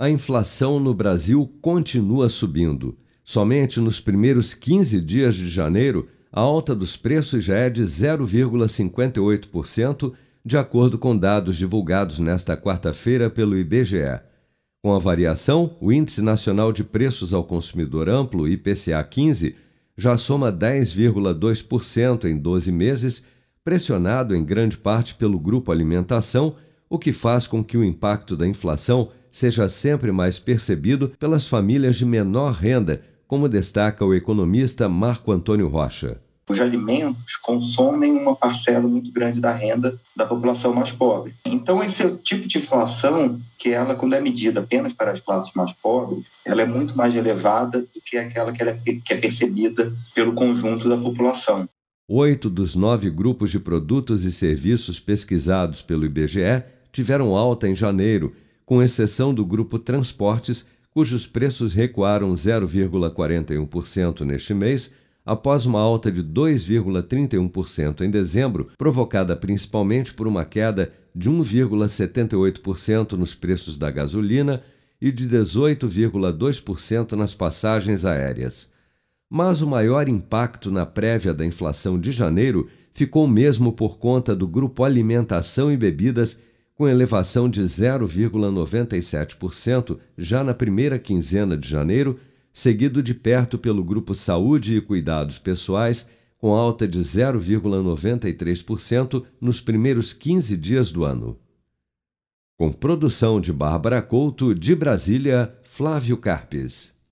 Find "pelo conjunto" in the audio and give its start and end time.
50.14-50.88